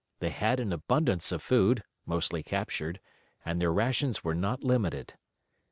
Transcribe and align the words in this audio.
They 0.19 0.31
had 0.31 0.59
an 0.59 0.73
abundance 0.73 1.31
of 1.31 1.43
food, 1.43 1.83
mostly 2.07 2.41
captured, 2.41 2.99
and 3.45 3.61
their 3.61 3.71
rations 3.71 4.23
were 4.23 4.33
not 4.33 4.63
limited. 4.63 5.13